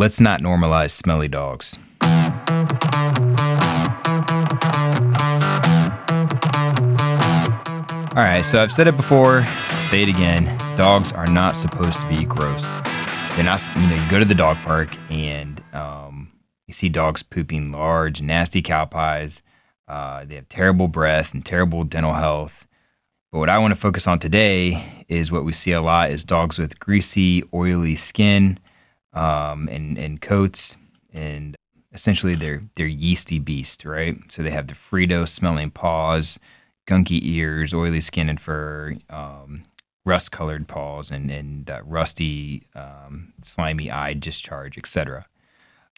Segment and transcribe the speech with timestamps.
[0.00, 1.76] Let's not normalize smelly dogs.
[8.12, 10.56] All right, so I've said it before, I'll say it again.
[10.76, 12.70] Dogs are not supposed to be gross.
[13.34, 16.30] They're not, you know, you go to the dog park and um,
[16.68, 19.42] you see dogs pooping large, nasty cow pies.
[19.88, 22.68] Uh, they have terrible breath and terrible dental health.
[23.32, 26.22] But what I want to focus on today is what we see a lot is
[26.22, 28.60] dogs with greasy, oily skin
[29.18, 30.76] um, and and coats,
[31.12, 31.56] and
[31.92, 34.16] essentially they're they're yeasty beasts, right?
[34.28, 36.38] So they have the Frito smelling paws,
[36.86, 39.64] gunky ears, oily skin and fur, um,
[40.06, 45.26] rust colored paws, and and that rusty, um, slimy eye discharge, etc.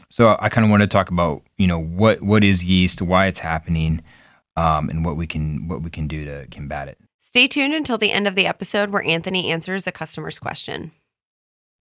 [0.08, 3.26] So I kind of want to talk about you know what what is yeast, why
[3.26, 4.02] it's happening,
[4.56, 6.96] um, and what we can what we can do to combat it.
[7.18, 10.92] Stay tuned until the end of the episode where Anthony answers a customer's question.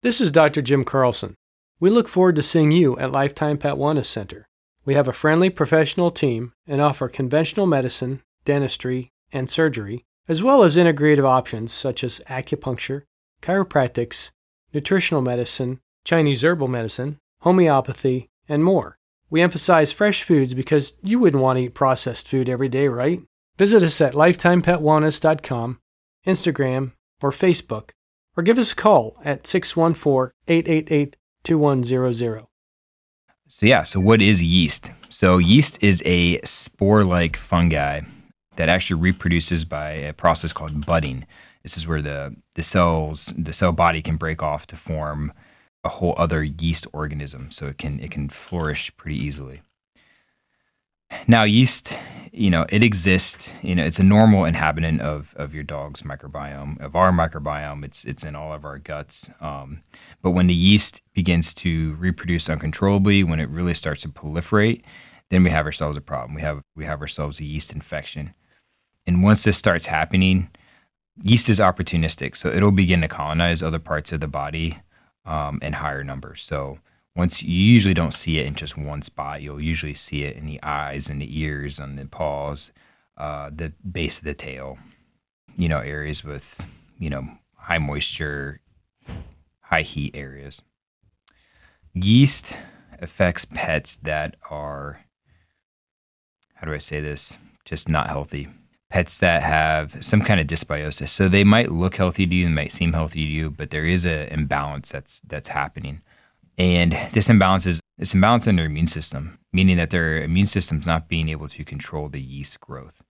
[0.05, 0.61] This is Dr.
[0.61, 1.35] Jim Carlson.
[1.81, 4.47] We look forward to seeing you at Lifetime Pet Wellness Center.
[4.85, 10.63] We have a friendly professional team and offer conventional medicine, dentistry, and surgery, as well
[10.63, 13.05] as integrative options such as acupuncture,
[13.41, 14.31] chiropractics,
[14.75, 18.99] nutritional medicine, Chinese herbal medicine, homeopathy, and more.
[19.31, 23.23] We emphasize fresh foods because you wouldn't want to eat processed food every day, right?
[23.57, 25.79] Visit us at lifetimepetwellness.com,
[26.27, 27.93] Instagram, or Facebook
[28.37, 32.47] or give us a call at 614 888 2100.
[33.47, 34.91] So, yeah, so what is yeast?
[35.09, 38.01] So, yeast is a spore like fungi
[38.57, 41.27] that actually reproduces by a process called budding.
[41.63, 45.33] This is where the, the cells, the cell body can break off to form
[45.85, 47.51] a whole other yeast organism.
[47.51, 49.61] So, it can, it can flourish pretty easily.
[51.27, 51.97] Now, yeast,
[52.33, 53.51] you know, it exists.
[53.63, 57.85] You know, it's a normal inhabitant of of your dog's microbiome, of our microbiome.
[57.85, 59.31] It's it's in all of our guts.
[59.41, 59.83] Um,
[60.21, 64.83] but when the yeast begins to reproduce uncontrollably, when it really starts to proliferate,
[65.31, 66.35] then we have ourselves a problem.
[66.35, 68.35] We have we have ourselves a yeast infection.
[69.07, 70.51] And once this starts happening,
[71.23, 74.79] yeast is opportunistic, so it'll begin to colonize other parts of the body
[75.25, 76.43] um, in higher numbers.
[76.43, 76.79] So
[77.17, 79.43] once you usually don't see it in just one spot.
[79.43, 82.73] You'll usually see it in the eyes and the ears and the paws
[83.17, 84.79] uh, the base of the tail
[85.57, 86.67] you know areas with
[86.99, 88.61] you know high moisture
[89.61, 90.63] high heat areas.
[91.95, 92.57] Yeast
[93.01, 95.01] affects pets that are
[96.55, 97.37] how do i say this?
[97.65, 98.49] Just not healthy.
[98.91, 101.09] Pets that have some kind of dysbiosis.
[101.09, 103.85] So they might look healthy to you and might seem healthy to you but there
[103.87, 106.03] is an imbalance that's that's happening
[106.57, 110.87] and this imbalance is this imbalance in their immune system, meaning that their immune system's
[110.87, 113.03] not being able to control the yeast growth.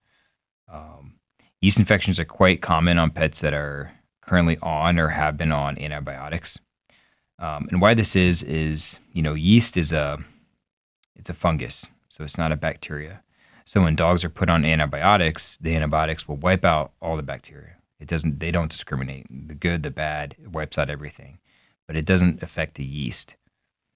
[0.71, 1.15] Um,
[1.61, 5.79] yeast infections are quite common on pets that are currently on or have been on
[5.79, 6.59] antibiotics.
[7.39, 10.19] Um, and why this is is you know yeast is a
[11.17, 13.23] it's a fungus, so it's not a bacteria.
[13.67, 17.77] So when dogs are put on antibiotics, the antibiotics will wipe out all the bacteria.
[17.99, 18.41] It doesn't.
[18.41, 19.27] They don't discriminate.
[19.31, 20.37] The good, the bad.
[20.43, 21.39] It wipes out everything
[21.87, 23.37] but it doesn't affect the yeast.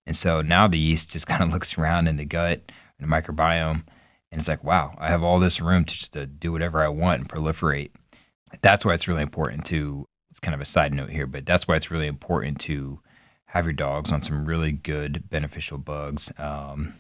[0.07, 3.15] And so now the yeast just kind of looks around in the gut and the
[3.15, 3.85] microbiome
[4.31, 6.89] and it's like, wow, I have all this room to just to do whatever I
[6.89, 7.91] want and proliferate.
[8.61, 11.67] That's why it's really important to, it's kind of a side note here, but that's
[11.67, 13.01] why it's really important to
[13.47, 16.95] have your dogs on some really good beneficial bugs, um,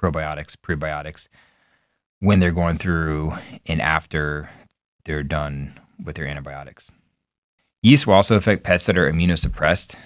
[0.00, 1.28] probiotics, prebiotics,
[2.20, 3.34] when they're going through
[3.66, 4.48] and after
[5.04, 6.90] they're done with their antibiotics.
[7.82, 9.96] Yeast will also affect pets that are immunosuppressed.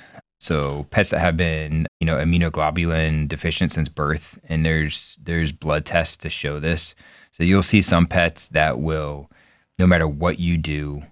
[0.41, 5.85] So pets that have been, you know, immunoglobulin deficient since birth, and there's there's blood
[5.85, 6.95] tests to show this.
[7.33, 9.31] So you'll see some pets that will,
[9.79, 11.03] no matter what you do,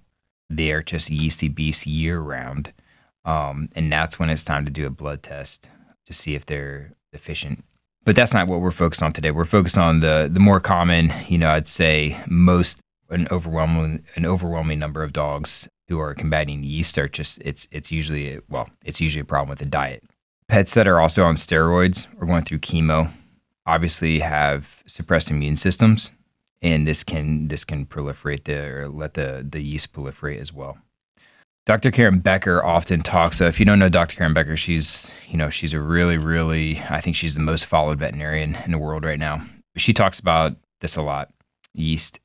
[0.49, 2.73] they are just yeasty beasts year round.
[3.27, 5.69] Um, and that's when it's time to do a blood test
[6.07, 7.65] to see if they're deficient.
[8.05, 9.31] But that's not what we're focused on today.
[9.31, 12.81] We're focused on the the more common, you know, I'd say most
[13.11, 17.93] an overwhelming an overwhelming number of dogs who are combating yeast are just it's it's
[17.93, 20.03] usually well it's usually a problem with the diet.
[20.49, 23.11] Pets that are also on steroids or going through chemo
[23.67, 26.13] obviously have suppressed immune systems,
[26.63, 30.79] and this can this can proliferate the or let the the yeast proliferate as well.
[31.67, 31.91] Dr.
[31.91, 33.39] Karen Becker often talks.
[33.39, 34.17] So if you don't know Dr.
[34.17, 37.99] Karen Becker, she's you know she's a really really I think she's the most followed
[37.99, 39.43] veterinarian in the world right now.
[39.77, 41.33] She talks about this a lot,
[41.73, 42.21] yeast,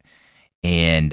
[0.63, 1.11] and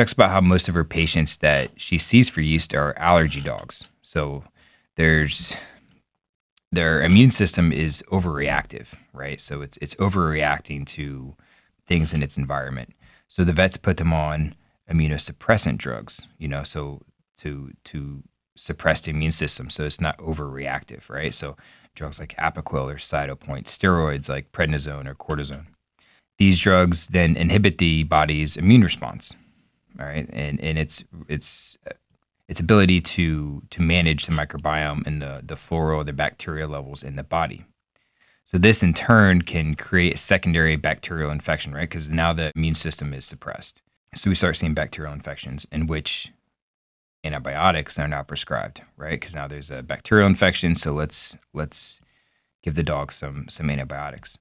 [0.00, 3.88] talks about how most of her patients that she sees for yeast are allergy dogs.
[4.00, 4.44] So
[4.96, 5.54] there's
[6.72, 9.40] their immune system is overreactive, right?
[9.40, 11.36] So it's it's overreacting to
[11.86, 12.94] things in its environment.
[13.28, 14.54] So the vets put them on
[14.90, 17.02] immunosuppressant drugs, you know, so
[17.38, 18.22] to to
[18.56, 21.34] suppress the immune system so it's not overreactive, right?
[21.34, 21.56] So
[21.94, 25.66] drugs like Apoquel or Cytopoint, steroids like prednisone or cortisone.
[26.38, 29.34] These drugs then inhibit the body's immune response,
[29.98, 31.78] all right, and and it's it's
[32.48, 37.16] its ability to to manage the microbiome and the the floral, the bacteria levels in
[37.16, 37.64] the body.
[38.44, 41.88] So this in turn can create a secondary bacterial infection, right?
[41.88, 43.80] Because now the immune system is suppressed.
[44.14, 46.32] So we start seeing bacterial infections in which
[47.22, 49.20] antibiotics are now prescribed, right?
[49.20, 52.00] Because now there's a bacterial infection, so let's let's
[52.62, 54.36] give the dog some some antibiotics.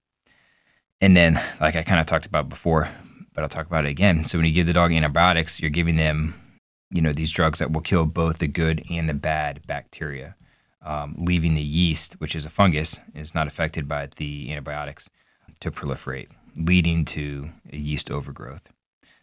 [1.01, 2.89] And then, like I kind of talked about before,
[3.33, 4.25] but I'll talk about it again.
[4.25, 6.35] So when you give the dog antibiotics, you're giving them,
[6.91, 10.35] you know, these drugs that will kill both the good and the bad bacteria,
[10.83, 15.09] um, leaving the yeast, which is a fungus, is not affected by the antibiotics,
[15.59, 18.71] to proliferate, leading to a yeast overgrowth.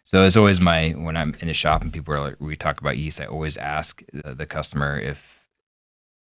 [0.03, 2.79] So it's always my when I'm in the shop and people are like, we talk
[2.79, 3.19] about yeast.
[3.19, 5.45] I always ask the, the customer if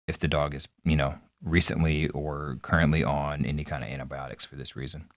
[0.08, 4.56] if the dog is you know recently or currently on any kind of antibiotics for
[4.56, 5.10] this reason.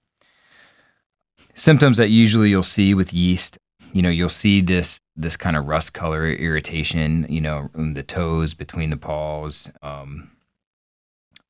[1.54, 3.58] Symptoms that usually you'll see with yeast,
[3.92, 8.02] you know, you'll see this this kind of rust color irritation, you know, in the
[8.02, 10.30] toes, between the paws, um,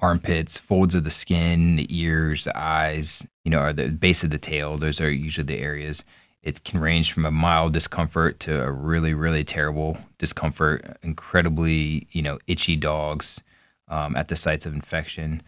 [0.01, 4.31] armpits, folds of the skin, the ears, the eyes, you know, or the base of
[4.31, 4.77] the tail.
[4.77, 6.05] Those are usually the areas
[6.45, 10.99] it can range from a mild discomfort to a really, really terrible discomfort.
[11.03, 13.43] Incredibly, you know, itchy dogs
[13.89, 15.43] um, at the sites of infection.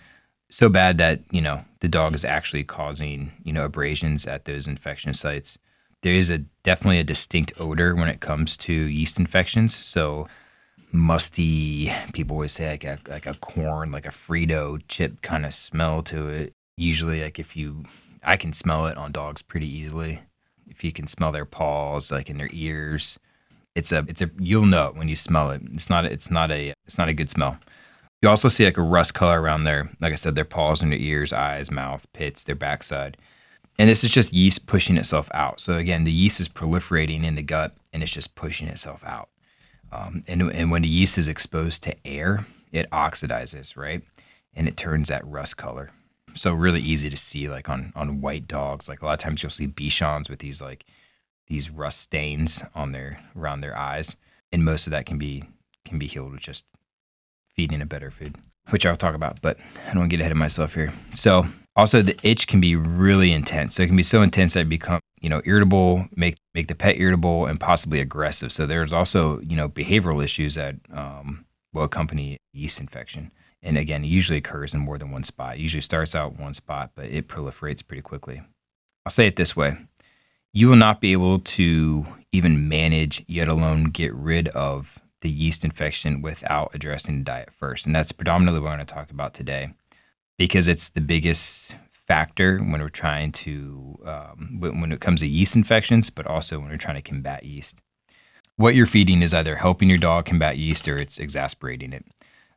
[0.50, 4.66] So bad that you know the dog is actually causing you know abrasions at those
[4.66, 5.58] infection sites.
[6.02, 9.74] There is a definitely a distinct odor when it comes to yeast infections.
[9.74, 10.28] So
[10.92, 15.54] musty, people always say like a like a corn, like a Frito chip kind of
[15.54, 16.52] smell to it.
[16.76, 17.84] Usually, like if you,
[18.22, 20.20] I can smell it on dogs pretty easily
[20.68, 23.18] if you can smell their paws, like in their ears,
[23.74, 25.62] it's a it's a you'll know when you smell it.
[25.72, 27.58] It's not it's not a it's not a good smell.
[28.22, 30.92] You also see like a rust color around their like I said their paws and
[30.92, 33.16] their ears, eyes, mouth, pits, their backside.
[33.78, 35.60] And this is just yeast pushing itself out.
[35.60, 39.28] So again, the yeast is proliferating in the gut and it's just pushing itself out.
[39.92, 44.02] Um, and, and when the yeast is exposed to air, it oxidizes, right?
[44.54, 45.90] And it turns that rust color
[46.36, 48.88] so really easy to see like on on white dogs.
[48.88, 50.84] Like a lot of times you'll see Bichons with these like
[51.46, 54.16] these rust stains on their around their eyes,
[54.52, 55.44] and most of that can be
[55.84, 56.66] can be healed with just
[57.56, 58.36] feeding a better food,
[58.70, 59.40] which I'll talk about.
[59.42, 60.92] But I don't want to get ahead of myself here.
[61.12, 63.74] So also the itch can be really intense.
[63.74, 66.74] So it can be so intense that it become you know irritable, make make the
[66.74, 68.52] pet irritable, and possibly aggressive.
[68.52, 73.32] So there's also you know behavioral issues that um, will accompany yeast infection.
[73.62, 75.56] And again, it usually occurs in more than one spot.
[75.56, 78.42] It usually starts out one spot, but it proliferates pretty quickly.
[79.04, 79.76] I'll say it this way
[80.52, 85.64] you will not be able to even manage, yet alone get rid of the yeast
[85.64, 87.86] infection without addressing the diet first.
[87.86, 89.74] And that's predominantly what we're going to talk about today
[90.38, 95.56] because it's the biggest factor when we're trying to, um, when it comes to yeast
[95.56, 97.80] infections, but also when we're trying to combat yeast.
[98.56, 102.04] What you're feeding is either helping your dog combat yeast or it's exasperating it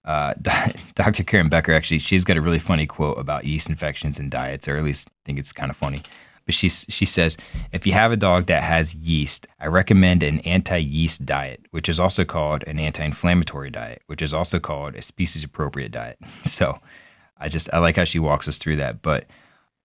[0.05, 0.33] uh,
[0.95, 1.23] Dr.
[1.23, 4.77] Karen Becker actually she's got a really funny quote about yeast infections and diets, or
[4.77, 6.03] at least I think it's kind of funny.
[6.49, 7.37] But she she says
[7.71, 11.99] if you have a dog that has yeast, I recommend an anti-yeast diet, which is
[11.99, 16.17] also called an anti-inflammatory diet, which is also called a species-appropriate diet.
[16.43, 16.79] So
[17.37, 19.27] I just I like how she walks us through that, but.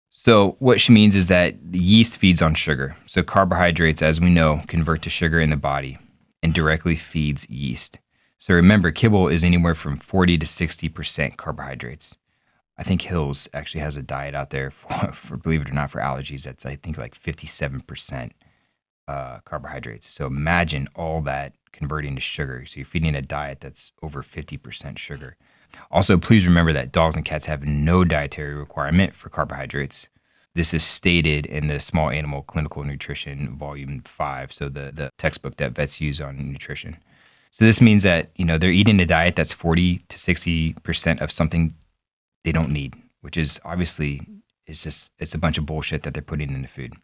[0.08, 2.96] So, what she means is that yeast feeds on sugar.
[3.04, 5.98] So, carbohydrates, as we know, convert to sugar in the body
[6.42, 7.98] and directly feeds yeast.
[8.38, 12.16] So remember, kibble is anywhere from 40 to 60% carbohydrates.
[12.76, 15.90] I think Hills actually has a diet out there for, for believe it or not,
[15.90, 16.44] for allergies.
[16.44, 18.30] That's, I think, like 57%
[19.06, 20.08] uh, carbohydrates.
[20.08, 22.64] So imagine all that converting to sugar.
[22.66, 25.36] So you're feeding a diet that's over 50% sugar.
[25.90, 30.08] Also, please remember that dogs and cats have no dietary requirement for carbohydrates.
[30.54, 35.56] This is stated in the Small Animal Clinical Nutrition, Volume 5, so the, the textbook
[35.56, 36.98] that vets use on nutrition.
[37.50, 41.32] So this means that, you know, they're eating a diet that's 40 to 60% of
[41.32, 41.74] something
[42.44, 44.26] they don't need, which is obviously
[44.66, 46.94] it's just it's a bunch of bullshit that they're putting in the food.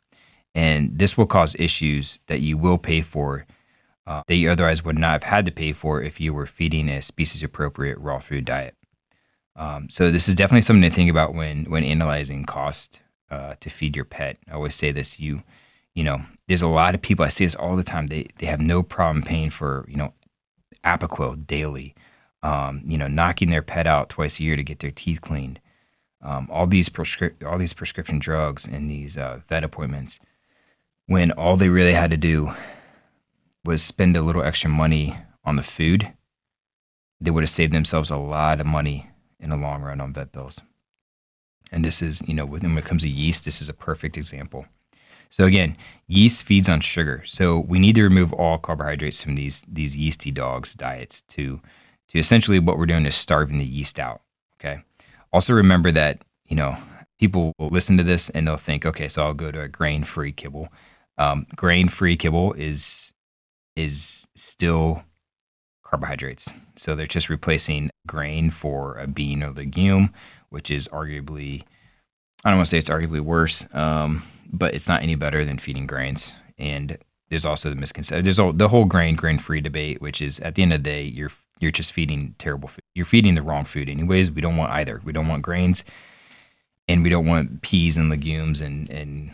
[0.54, 3.46] And this will cause issues that you will pay for
[4.06, 6.88] uh, that you otherwise would not have had to pay for if you were feeding
[6.88, 8.74] a species appropriate raw food diet.
[9.56, 13.70] Um, so this is definitely something to think about when when analyzing cost uh, to
[13.70, 14.38] feed your pet.
[14.48, 15.42] I always say this: you
[15.94, 18.06] you know, there's a lot of people I see this all the time.
[18.06, 20.14] They they have no problem paying for you know
[20.84, 21.94] Apoquel daily,
[22.42, 25.60] um, you know, knocking their pet out twice a year to get their teeth cleaned.
[26.22, 30.20] Um, all these prescri- all these prescription drugs and these uh, vet appointments,
[31.06, 32.52] when all they really had to do
[33.64, 36.12] was spend a little extra money on the food,
[37.20, 40.32] they would have saved themselves a lot of money in the long run on vet
[40.32, 40.60] bills.
[41.72, 44.66] And this is, you know, when it comes to yeast, this is a perfect example.
[45.28, 45.76] So again,
[46.08, 47.22] yeast feeds on sugar.
[47.24, 51.60] So we need to remove all carbohydrates from these these yeasty dogs' diets to
[52.10, 54.20] to essentially what we're doing is starving the yeast out.
[54.56, 54.82] Okay.
[55.32, 56.76] Also remember that, you know,
[57.18, 60.32] people will listen to this and they'll think, okay, so I'll go to a grain-free
[60.32, 60.68] kibble.
[61.18, 63.12] Um, grain-free kibble is
[63.76, 65.04] is still
[65.84, 66.52] carbohydrates.
[66.76, 70.12] So they're just replacing grain for a bean or legume,
[70.48, 71.62] which is arguably,
[72.44, 75.58] I don't want to say it's arguably worse, um, but it's not any better than
[75.58, 76.32] feeding grains.
[76.58, 76.98] And
[77.28, 78.24] there's also the misconception.
[78.24, 80.90] There's all, the whole grain grain free debate, which is at the end of the
[80.90, 82.82] day, you're you're just feeding terrible food.
[82.94, 84.30] You're feeding the wrong food, anyways.
[84.30, 85.00] We don't want either.
[85.04, 85.84] We don't want grains,
[86.88, 89.30] and we don't want peas and legumes and and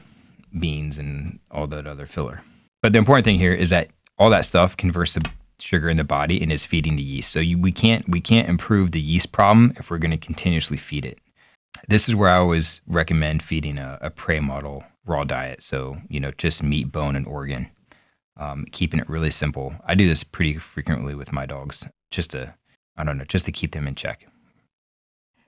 [0.58, 2.42] beans and all that other filler.
[2.82, 5.22] But the important thing here is that all that stuff converts to
[5.58, 7.30] sugar in the body and is feeding the yeast.
[7.30, 10.76] So you, we can't we can't improve the yeast problem if we're going to continuously
[10.76, 11.18] feed it.
[11.88, 15.62] This is where I always recommend feeding a, a prey model raw diet.
[15.62, 17.70] So you know just meat, bone, and organ.
[18.38, 19.76] Um, keeping it really simple.
[19.86, 22.54] I do this pretty frequently with my dogs, just to
[22.96, 24.26] I don't know, just to keep them in check.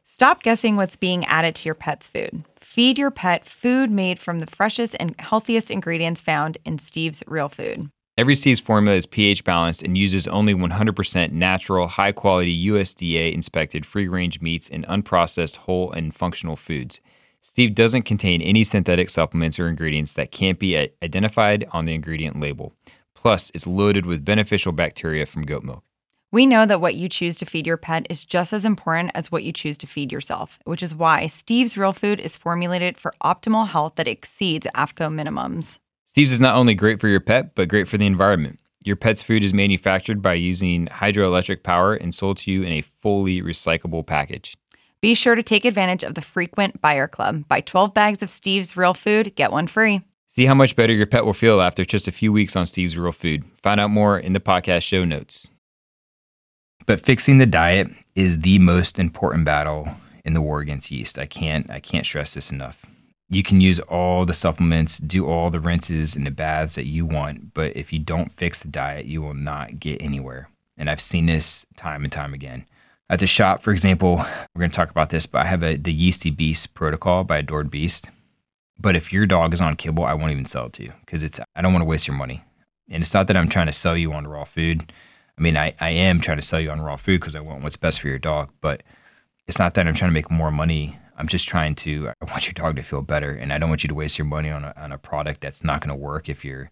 [0.04, 2.44] Stop guessing what's being added to your pet's food.
[2.60, 7.48] Feed your pet food made from the freshest and healthiest ingredients found in Steve's Real
[7.48, 7.88] Food.
[8.18, 13.86] Every Steve's formula is pH balanced and uses only 100% natural, high quality USDA inspected
[13.86, 17.00] free range meats and unprocessed whole and functional foods.
[17.40, 22.40] Steve doesn't contain any synthetic supplements or ingredients that can't be identified on the ingredient
[22.40, 22.72] label.
[23.14, 25.84] Plus, it's loaded with beneficial bacteria from goat milk.
[26.30, 29.32] We know that what you choose to feed your pet is just as important as
[29.32, 33.14] what you choose to feed yourself, which is why Steve's Real Food is formulated for
[33.24, 35.78] optimal health that exceeds AAFCO minimums.
[36.04, 38.58] Steve's is not only great for your pet, but great for the environment.
[38.84, 42.82] Your pet's food is manufactured by using hydroelectric power and sold to you in a
[42.82, 44.54] fully recyclable package.
[45.00, 47.48] Be sure to take advantage of the frequent buyer club.
[47.48, 50.02] Buy 12 bags of Steve's Real Food, get one free.
[50.26, 52.98] See how much better your pet will feel after just a few weeks on Steve's
[52.98, 53.46] Real Food.
[53.62, 55.48] Find out more in the podcast show notes.
[56.88, 59.88] But fixing the diet is the most important battle
[60.24, 61.20] in the war against yeast.
[61.20, 62.84] I can't I can't stress this enough
[63.28, 67.04] you can use all the supplements, do all the rinses and the baths that you
[67.04, 70.48] want, but if you don't fix the diet, you will not get anywhere.
[70.76, 72.64] And I've seen this time and time again.
[73.10, 74.16] At the shop, for example,
[74.54, 77.38] we're going to talk about this, but I have a, the Yeasty Beast protocol by
[77.38, 78.10] Adored Beast.
[78.78, 81.22] But if your dog is on kibble, I won't even sell it to you because
[81.22, 82.44] it's I don't want to waste your money.
[82.88, 84.92] And it's not that I'm trying to sell you on raw food.
[85.38, 87.62] I mean, I, I am trying to sell you on raw food because I want
[87.62, 88.82] what's best for your dog, but
[89.46, 92.12] it's not that I'm trying to make more money I'm just trying to.
[92.20, 94.24] I want your dog to feel better, and I don't want you to waste your
[94.24, 96.70] money on a, on a product that's not going to work if you're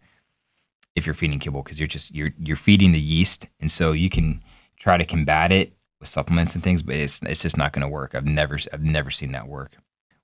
[0.95, 4.09] if you're feeding kibble because you're just you're you're feeding the yeast, and so you
[4.09, 4.41] can
[4.77, 7.89] try to combat it with supplements and things, but it's it's just not going to
[7.89, 8.15] work.
[8.15, 9.73] I've never I've never seen that work.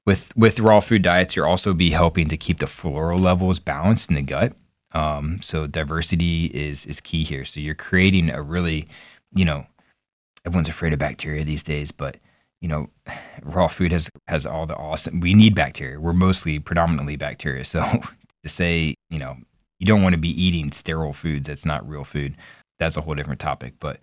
[0.06, 4.08] With with raw food diets, you'll also be helping to keep the floral levels balanced
[4.08, 4.52] in the gut.
[4.94, 7.44] Um, so diversity is is key here.
[7.44, 8.88] So you're creating a really,
[9.32, 9.66] you know,
[10.44, 12.16] everyone's afraid of bacteria these days, but
[12.60, 12.88] you know,
[13.42, 15.20] raw food has has all the awesome.
[15.20, 16.00] We need bacteria.
[16.00, 17.64] We're mostly predominantly bacteria.
[17.72, 17.82] So
[18.42, 19.36] to say, you know,
[19.78, 21.48] you don't want to be eating sterile foods.
[21.48, 22.36] That's not real food.
[22.78, 23.74] That's a whole different topic.
[23.78, 24.00] But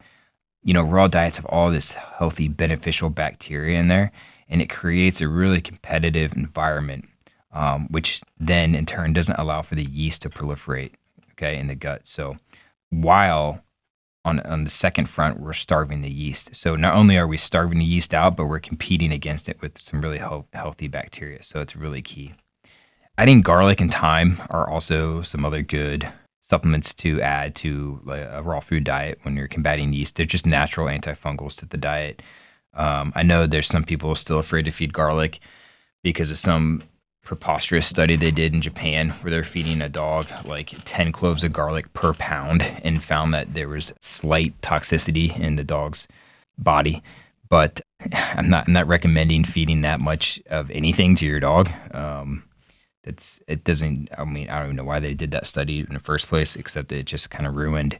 [0.63, 4.11] you know, raw diets have all this healthy, beneficial bacteria in there,
[4.47, 7.07] and it creates a really competitive environment,
[7.51, 10.91] um, which then in turn doesn't allow for the yeast to proliferate.
[11.31, 12.05] Okay, in the gut.
[12.05, 12.37] So
[12.89, 13.63] while
[14.25, 16.55] on, on the second front, we're starving the yeast.
[16.55, 19.81] So not only are we starving the yeast out, but we're competing against it with
[19.81, 21.41] some really healthy bacteria.
[21.43, 22.33] So it's really key.
[23.17, 28.59] Adding garlic and thyme are also some other good supplements to add to a raw
[28.59, 30.15] food diet when you're combating yeast.
[30.15, 32.21] They're just natural antifungals to the diet.
[32.73, 35.39] Um, I know there's some people still afraid to feed garlic
[36.03, 36.83] because of some
[37.29, 41.53] preposterous study they did in Japan where they're feeding a dog like 10 cloves of
[41.53, 46.07] garlic per pound and found that there was slight toxicity in the dog's
[46.57, 47.03] body.
[47.47, 47.81] But
[48.13, 51.69] I'm not, I'm not recommending feeding that much of anything to your dog.
[51.91, 52.45] Um,
[53.03, 54.09] That's it doesn't.
[54.17, 56.55] I mean, I don't even know why they did that study in the first place,
[56.55, 57.99] except it just kind of ruined.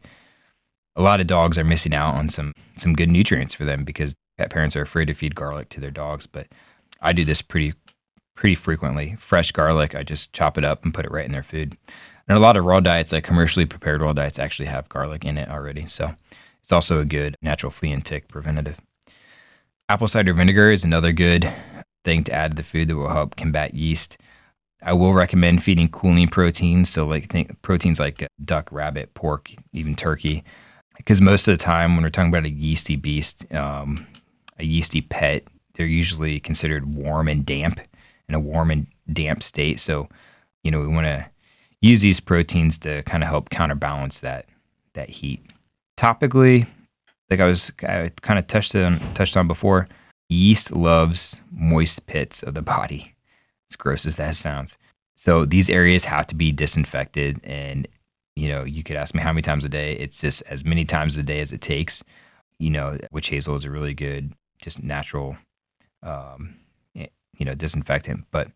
[0.95, 4.15] A lot of dogs are missing out on some some good nutrients for them because
[4.39, 6.25] pet parents are afraid to feed garlic to their dogs.
[6.25, 6.47] But
[6.99, 7.75] I do this pretty
[8.39, 9.17] pretty frequently.
[9.19, 11.75] Fresh garlic, I just chop it up and put it right in their food.
[12.25, 15.37] And a lot of raw diets, like commercially prepared raw diets, actually have garlic in
[15.37, 15.87] it already.
[15.87, 16.15] So
[16.61, 18.77] it's also a good natural flea and tick preventative.
[19.89, 21.51] Apple cider vinegar is another good
[22.05, 24.17] thing to add to the food that will help combat yeast.
[24.81, 29.97] I will recommend feeding cooling proteins, so like think proteins like duck, rabbit, pork, even
[29.97, 30.45] turkey,
[30.95, 34.07] because most of the time when we're talking about a yeasty beast, um,
[34.57, 35.43] a yeasty pet,
[35.73, 37.81] they're usually considered warm and damp
[38.29, 39.79] in a warm and damp state.
[39.79, 40.07] So,
[40.63, 41.25] you know, we want to
[41.81, 44.45] use these proteins to kind of help counterbalance that
[44.93, 45.43] that heat.
[45.97, 46.67] Topically,
[47.29, 49.89] like I was I kind of touched on touched on before,
[50.29, 53.15] yeast loves moist pits of the body.
[53.69, 54.77] As gross as that sounds.
[55.15, 57.87] So these areas have to be disinfected and
[58.35, 59.93] you know, you could ask me how many times a day.
[59.95, 62.01] It's just as many times a day as it takes.
[62.57, 65.35] You know, witch hazel is a really good, just natural
[66.03, 66.55] um,
[67.39, 68.25] you know, disinfectant.
[68.29, 68.51] But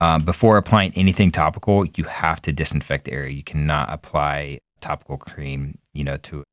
[0.00, 3.32] um, before applying anything topical, you have to disinfect the area.
[3.32, 6.44] You cannot apply topical cream, you know, to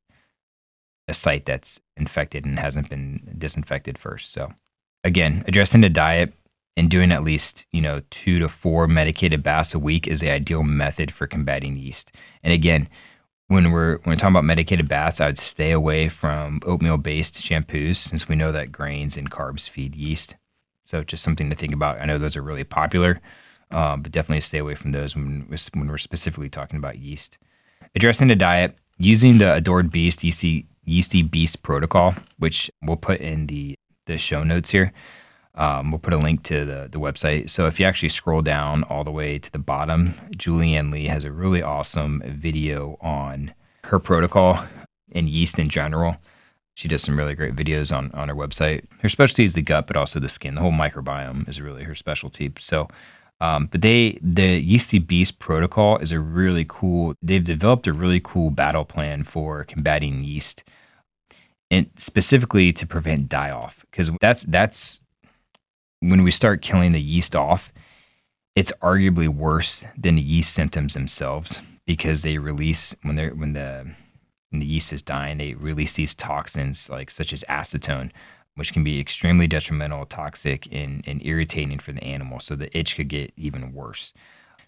[1.06, 4.32] a site that's infected and hasn't been disinfected first.
[4.32, 4.54] So,
[5.02, 6.32] again, addressing the diet
[6.76, 10.30] and doing at least, you know, two to four medicated baths a week is the
[10.30, 12.12] ideal method for combating yeast.
[12.42, 12.88] And again,
[13.48, 17.34] when we're when we're talking about medicated baths, I would stay away from oatmeal based
[17.34, 20.34] shampoos since we know that grains and carbs feed yeast.
[20.84, 22.00] So just something to think about.
[22.00, 23.20] I know those are really popular,
[23.70, 27.38] um, but definitely stay away from those when, when we're specifically talking about yeast.
[27.94, 33.46] Addressing the diet using the Adored Beast Yeasty, Yeasty Beast protocol, which we'll put in
[33.46, 33.74] the,
[34.06, 34.92] the show notes here.
[35.54, 37.48] Um, we'll put a link to the, the website.
[37.48, 41.06] So if you actually scroll down all the way to the bottom, Julie Anne Lee
[41.06, 44.64] has a really awesome video on her protocol
[45.12, 46.16] and yeast in general.
[46.74, 48.84] She does some really great videos on, on her website.
[49.00, 50.56] Her specialty is the gut, but also the skin.
[50.56, 52.52] The whole microbiome is really her specialty.
[52.58, 52.88] So,
[53.40, 57.14] um, but they the Yeasty Beast protocol is a really cool.
[57.22, 60.64] They've developed a really cool battle plan for combating yeast,
[61.70, 63.84] and specifically to prevent die off.
[63.90, 65.00] Because that's that's
[66.00, 67.72] when we start killing the yeast off,
[68.54, 73.94] it's arguably worse than the yeast symptoms themselves because they release when they're when the
[74.54, 78.10] and the yeast is dying, they release these toxins like such as acetone,
[78.54, 82.38] which can be extremely detrimental, toxic, and, and irritating for the animal.
[82.38, 84.14] So the itch could get even worse.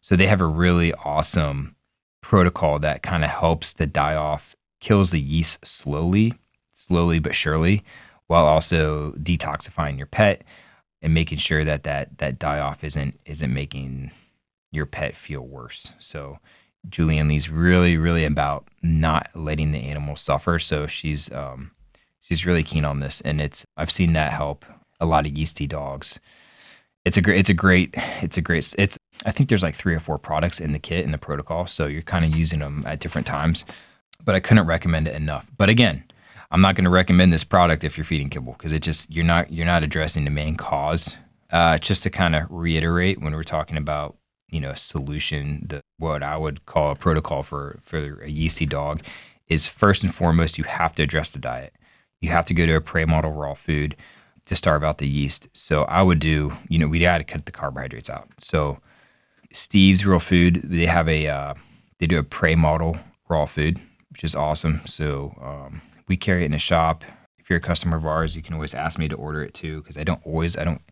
[0.01, 1.77] So they have a really awesome
[2.21, 6.35] protocol that kind of helps the die off, kills the yeast slowly,
[6.73, 7.85] slowly but surely,
[8.27, 10.43] while also detoxifying your pet
[11.01, 14.11] and making sure that that that die off isn't isn't making
[14.73, 15.93] your pet feel worse.
[16.01, 16.41] So
[16.89, 20.59] Julie Anne Lee's really, really about not letting the animal suffer.
[20.59, 21.73] So she's um,
[22.21, 24.65] she's really keen on this, and it's I've seen that help
[25.01, 26.19] a lot of yeasty dogs.
[27.05, 28.75] It's a great, it's a great, it's a great.
[28.79, 31.67] It's I think there's like three or four products in the kit in the protocol,
[31.67, 33.65] so you're kind of using them at different times.
[34.25, 35.51] But I couldn't recommend it enough.
[35.57, 36.05] But again,
[36.51, 39.25] I'm not going to recommend this product if you're feeding kibble because it just you're
[39.25, 41.17] not you're not addressing the main cause.
[41.51, 44.17] Uh, just to kind of reiterate, when we're talking about
[44.49, 49.03] you know solution the what i would call a protocol for for a yeasty dog
[49.49, 51.75] is first and foremost you have to address the diet.
[52.21, 53.97] You have to go to a prey model raw food
[54.47, 55.49] to starve out the yeast.
[55.53, 58.29] So i would do you know we got to cut the carbohydrates out.
[58.39, 58.79] So
[59.53, 61.55] steve's real food they have a uh,
[61.99, 63.79] they do a prey model raw food
[64.11, 64.81] which is awesome.
[64.87, 67.05] So um, we carry it in the shop.
[67.39, 69.81] If you're a customer of ours you can always ask me to order it too
[69.81, 70.83] because i don't always i don't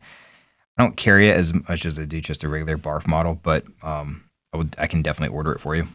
[0.76, 3.64] I don't carry it as much as I do just a regular barf model, but
[3.82, 5.87] um, I would I can definitely order it for you.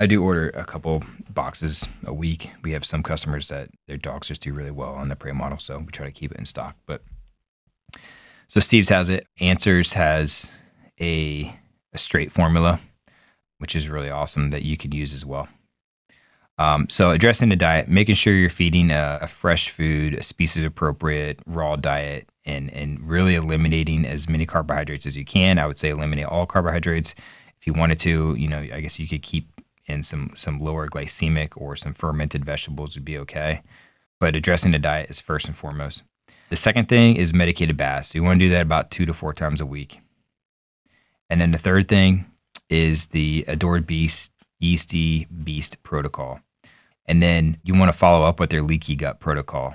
[0.00, 2.50] I do order a couple boxes a week.
[2.62, 5.58] We have some customers that their dogs just do really well on the prey model,
[5.58, 6.76] so we try to keep it in stock.
[6.86, 7.02] But
[8.48, 9.26] so Steve's has it.
[9.40, 10.52] Answers has
[11.00, 11.54] a
[11.92, 12.80] a straight formula,
[13.58, 15.48] which is really awesome that you could use as well.
[16.56, 20.62] Um, so addressing the diet, making sure you're feeding a, a fresh food, a species
[20.62, 25.58] appropriate raw diet, and and really eliminating as many carbohydrates as you can.
[25.58, 27.14] I would say eliminate all carbohydrates.
[27.58, 30.88] If you wanted to, you know, I guess you could keep in some some lower
[30.88, 33.62] glycemic or some fermented vegetables would be okay.
[34.20, 36.02] But addressing the diet is first and foremost.
[36.50, 38.14] The second thing is medicated baths.
[38.14, 40.00] You want to do that about two to four times a week.
[41.28, 42.30] And then the third thing
[42.68, 46.40] is the Adored Beast Yeasty Beast protocol.
[47.06, 49.74] And then you want to follow up with their leaky gut protocol.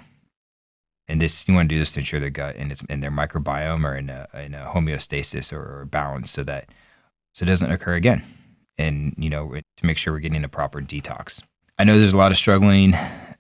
[1.10, 3.10] And this you want to do this to ensure their gut and it's in their
[3.10, 6.70] microbiome or in a, in a homeostasis or, or balance so that
[7.34, 8.24] so it doesn't occur again.
[8.78, 11.42] And, you know, to make sure we're getting a proper detox.
[11.78, 12.94] I know there's a lot of struggling.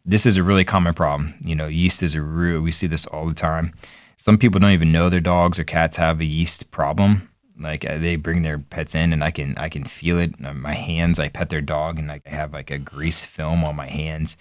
[0.03, 1.35] This is a really common problem.
[1.41, 3.73] You know, yeast is a real, we see this all the time.
[4.17, 7.29] Some people don't even know their dogs or cats have a yeast problem.
[7.57, 10.39] Like uh, they bring their pets in and I can, I can feel it.
[10.39, 13.87] My hands, I pet their dog and I have like a grease film on my
[13.87, 14.37] hands.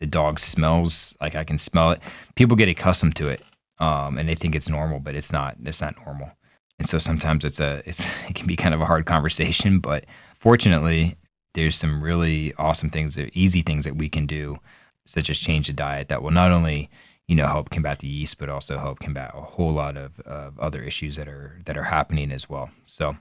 [0.00, 2.00] The dog smells like I can smell it.
[2.34, 3.42] People get accustomed to it
[3.80, 5.56] um, and they think it's normal, but it's not.
[5.64, 6.32] It's not normal.
[6.78, 10.04] And so sometimes it's a, it's, it can be kind of a hard conversation, but
[10.38, 11.16] fortunately,
[11.54, 14.58] there's some really awesome things, easy things that we can do,
[15.06, 16.90] such as change the diet that will not only
[17.26, 20.58] you know help combat the yeast, but also help combat a whole lot of, of
[20.58, 22.70] other issues that are that are happening as well.
[22.86, 23.16] So,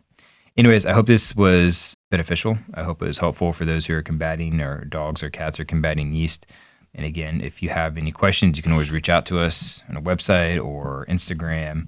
[0.58, 2.58] anyways, I hope this was beneficial.
[2.74, 5.66] I hope it was helpful for those who are combating or dogs or cats are
[5.66, 6.46] combating yeast.
[6.94, 9.98] And again, if you have any questions, you can always reach out to us on
[9.98, 11.88] a website or Instagram,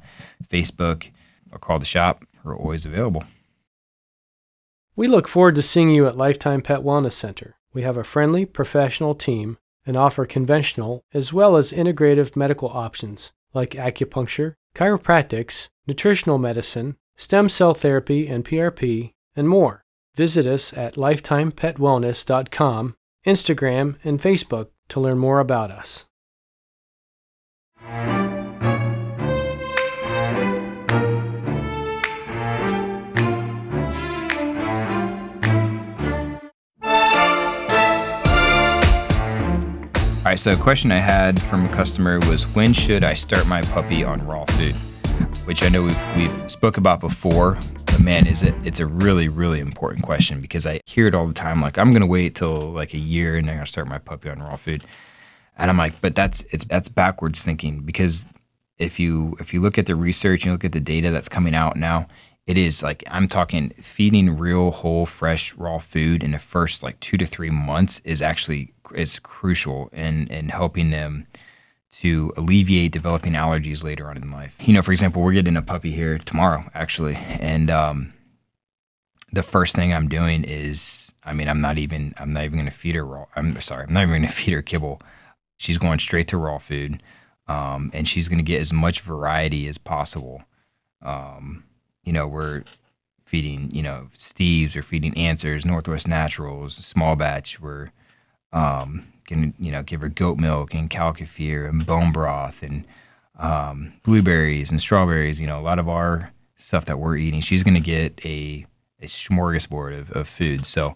[0.51, 1.09] Facebook,
[1.51, 2.25] or call the shop.
[2.43, 3.23] We're always available.
[4.95, 7.55] We look forward to seeing you at Lifetime Pet Wellness Center.
[7.73, 13.31] We have a friendly, professional team and offer conventional as well as integrative medical options
[13.53, 19.83] like acupuncture, chiropractics, nutritional medicine, stem cell therapy and PRP, and more.
[20.15, 22.95] Visit us at lifetimepetwellness.com,
[23.27, 26.05] Instagram, and Facebook to learn more about us.
[40.19, 43.47] All right, so a question I had from a customer was when should I start
[43.47, 44.75] my puppy on raw food?
[45.45, 49.27] Which I know we've we've spoke about before, but man, is it it's a really
[49.27, 51.61] really important question because I hear it all the time.
[51.61, 54.29] Like I'm gonna wait till like a year and then I'm gonna start my puppy
[54.29, 54.83] on raw food,
[55.57, 58.25] and I'm like, but that's it's that's backwards thinking because
[58.77, 61.53] if you if you look at the research and look at the data that's coming
[61.53, 62.07] out now,
[62.47, 66.99] it is like I'm talking feeding real whole fresh raw food in the first like
[66.99, 71.27] two to three months is actually is crucial in in helping them
[71.91, 74.55] to alleviate developing allergies later on in life.
[74.61, 78.13] You know, for example, we're getting a puppy here tomorrow, actually, and um,
[79.31, 82.71] the first thing I'm doing is, I mean, I'm not even, I'm not even going
[82.71, 83.25] to feed her raw.
[83.35, 85.01] I'm sorry, I'm not even going to feed her kibble.
[85.57, 87.03] She's going straight to raw food,
[87.47, 90.43] um, and she's going to get as much variety as possible.
[91.01, 91.63] Um,
[92.03, 92.63] you know, we're
[93.25, 97.59] feeding, you know, Steve's, we're feeding Answers, Northwest Naturals, small batch.
[97.59, 97.91] We're
[98.51, 102.85] um, can you know give her goat milk and cow kefir and bone broth and
[103.37, 105.39] um, blueberries and strawberries.
[105.39, 108.65] You know, a lot of our stuff that we're eating, she's going to get a
[109.01, 110.65] a smorgasbord of, of food.
[110.65, 110.93] So,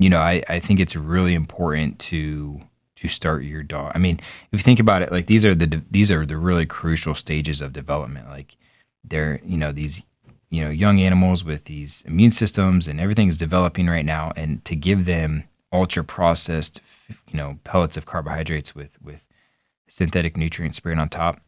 [0.00, 2.62] you know, I, I think it's really important to
[2.96, 3.92] to start your dog.
[3.94, 4.18] I mean,
[4.50, 7.60] if you think about it, like these are the these are the really crucial stages
[7.60, 8.28] of development.
[8.28, 8.56] Like
[9.04, 10.02] they're you know these
[10.50, 14.64] you know young animals with these immune systems and everything is developing right now, and
[14.64, 16.80] to give them ultra processed,
[17.28, 19.24] you know, pellets of carbohydrates with with
[19.88, 21.40] synthetic nutrients sprayed on top,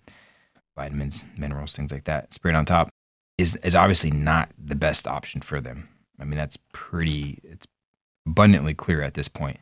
[0.76, 2.90] vitamins, minerals, things like that sprayed on top
[3.38, 5.88] is is obviously not the best option for them.
[6.18, 7.66] I mean, that's pretty it's
[8.26, 9.59] abundantly clear at this point.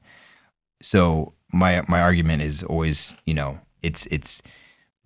[0.83, 4.43] So my my argument is always, you know, it's it's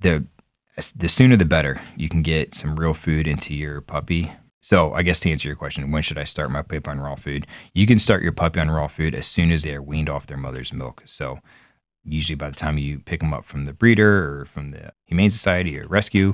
[0.01, 0.25] the
[0.97, 1.81] the sooner the better.
[1.97, 5.57] You can get some real food into your puppy so I guess to answer your
[5.57, 7.47] question, when should I start my puppy on raw food?
[7.75, 10.29] You can start your puppy on raw food as soon as they are weaned off
[10.29, 11.03] their mother's milk.
[11.05, 11.41] So
[12.05, 15.31] usually by the time you pick them up from the breeder or from the Humane
[15.31, 16.33] Society or rescue,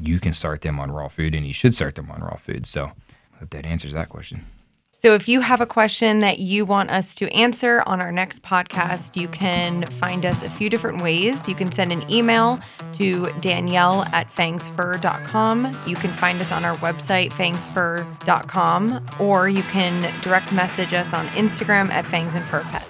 [0.00, 2.66] you can start them on raw food and you should start them on raw food.
[2.66, 2.92] So
[3.40, 4.44] hope that answers that question.
[5.02, 8.42] So, if you have a question that you want us to answer on our next
[8.42, 11.48] podcast, you can find us a few different ways.
[11.48, 12.60] You can send an email
[12.96, 15.74] to Danielle at fangsfur.com.
[15.86, 21.28] You can find us on our website, fangsfur.com, or you can direct message us on
[21.28, 22.84] Instagram at fangs and fur pets.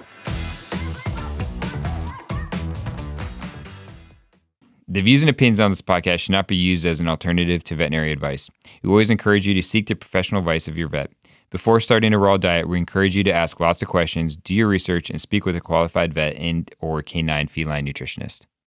[4.88, 7.76] The views and opinions on this podcast should not be used as an alternative to
[7.76, 8.50] veterinary advice.
[8.82, 11.12] We always encourage you to seek the professional advice of your vet.
[11.50, 14.68] Before starting a raw diet, we encourage you to ask lots of questions, do your
[14.68, 18.46] research, and speak with a qualified vet and or canine feline nutritionist.